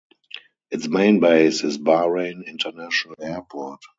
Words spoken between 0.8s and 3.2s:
main base is Bahrain International